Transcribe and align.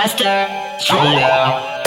faster, 0.00 0.48
stronger. 0.78 1.79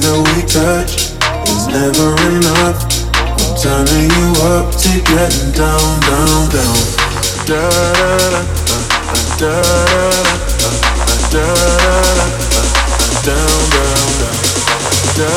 that 0.00 0.16
we 0.16 0.42
touch 0.48 1.12
is 1.48 1.66
never 1.68 2.08
enough. 2.32 2.80
I'm 3.14 3.52
turning 3.60 4.08
you 4.08 4.28
up 4.56 4.72
to 4.72 4.92
getting 5.04 5.52
down, 5.52 6.00
down, 6.08 6.48
down. 6.50 6.78
Da 7.46 7.60
da 7.96 8.44
da 9.38 9.40
da 9.40 9.54
da 11.30 11.34
da 11.34 11.54
da 12.50 12.64
down, 13.24 13.64
down, 13.70 14.08
down. 14.20 14.44
Da 15.16 15.32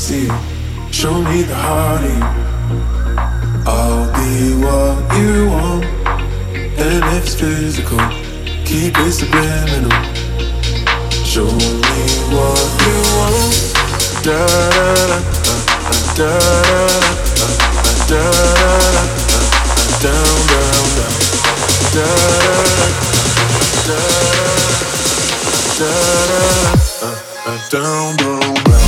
Show 0.06 1.20
me 1.20 1.42
the 1.42 1.56
heart 1.56 2.00
in 2.02 2.14
you. 2.14 2.46
I'll 3.66 4.06
be 4.14 4.54
what 4.62 5.02
you 5.18 5.50
want. 5.50 5.84
And 6.78 7.02
if 7.16 7.24
it's 7.24 7.34
physical, 7.34 7.98
keep 8.64 8.94
it 8.96 9.10
subliminal. 9.10 9.90
Show 11.26 11.50
me 11.50 12.02
what 12.30 12.66
you 12.86 12.98
want. 13.18 13.50
Da 14.22 14.46
da 14.78 15.18
da 16.14 16.30
da 16.30 16.30
da 18.06 18.22
da 18.22 18.22
da 18.26 18.30
da 18.30 18.70
da 18.70 18.70
down 19.98 20.46
down 20.46 20.86
down 20.86 21.10
da 21.66 21.96
da 21.96 22.10
da 23.86 24.00
da 25.78 25.90
da 27.00 27.18
down 27.70 28.16
down 28.16 28.56
down 28.70 28.85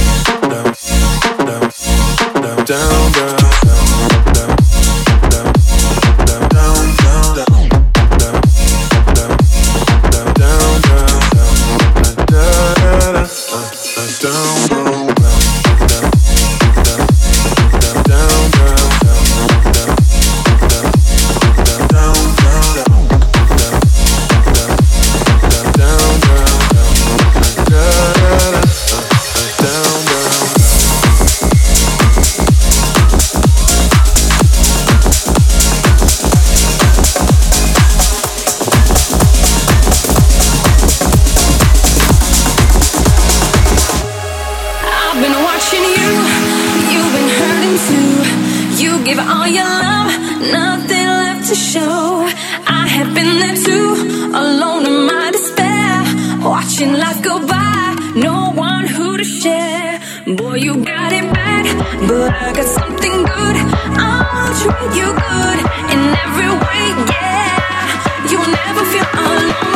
something 63.00 63.22
good. 63.22 63.56
I'll 63.98 64.54
treat 64.60 64.96
you 64.96 65.12
good 65.14 65.58
in 65.92 66.00
every 66.26 66.50
way, 66.50 66.84
yeah. 67.10 68.30
You 68.30 68.38
will 68.38 68.50
never 68.50 68.84
feel 68.90 69.06
alone. 69.14 69.67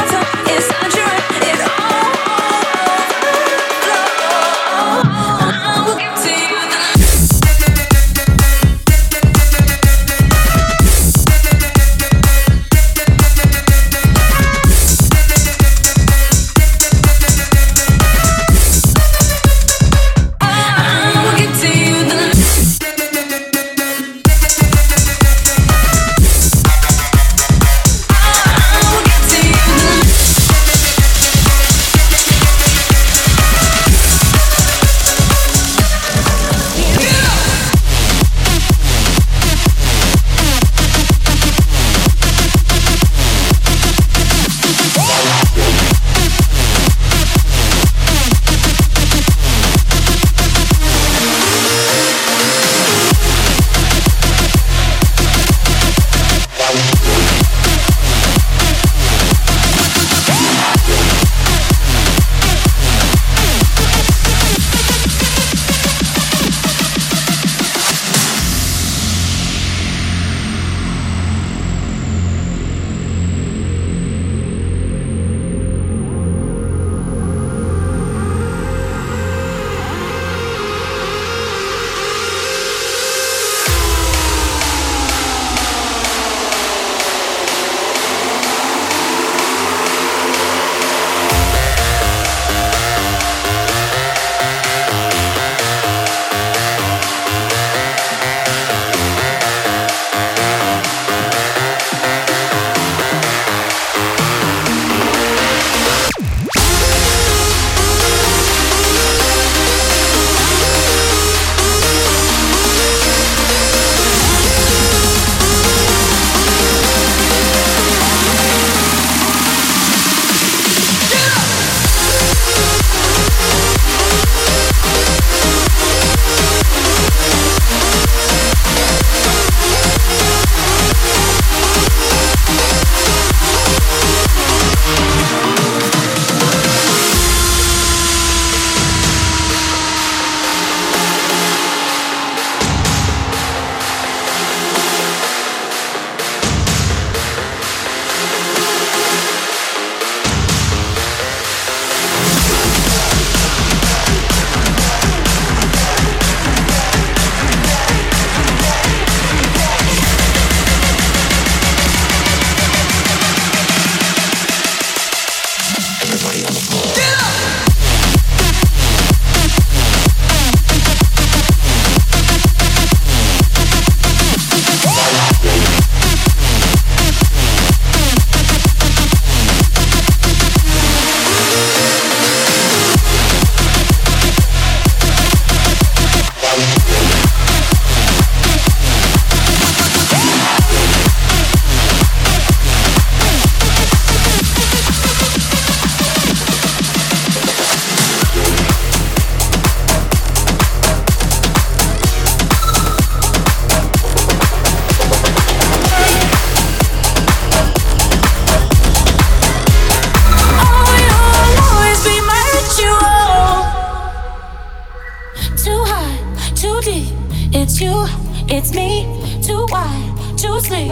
to 220.42 220.60
sleep. 220.60 220.90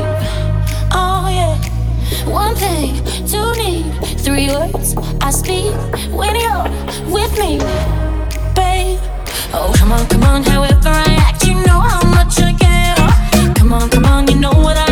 Oh 0.92 1.26
yeah. 1.28 1.56
One 2.30 2.54
thing, 2.54 2.94
two 3.26 3.52
need, 3.60 3.84
three 4.20 4.48
words 4.48 4.94
I 5.20 5.30
speak 5.30 5.74
when 6.12 6.36
you're 6.36 6.66
with 7.10 7.32
me, 7.36 7.58
babe. 8.54 9.00
Oh 9.52 9.72
come 9.76 9.90
on, 9.90 10.06
come 10.06 10.22
on, 10.22 10.44
however 10.44 10.88
I 10.88 11.16
act, 11.26 11.44
you 11.46 11.54
know 11.54 11.80
how 11.80 12.02
much 12.10 12.38
I 12.40 12.52
care. 12.52 13.54
Come 13.54 13.72
on, 13.72 13.90
come 13.90 14.04
on, 14.04 14.28
you 14.28 14.36
know 14.36 14.52
what 14.52 14.76
I. 14.76 14.89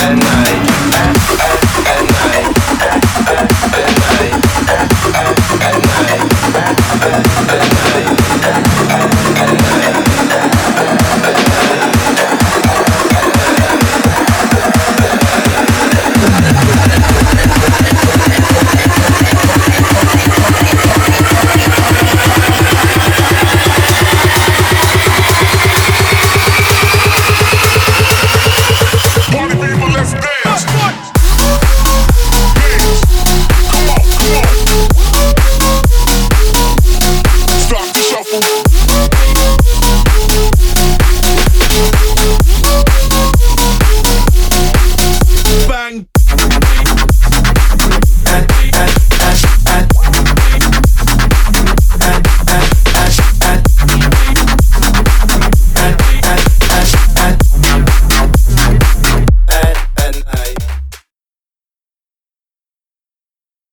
at 0.00 0.16
night. 0.18 0.69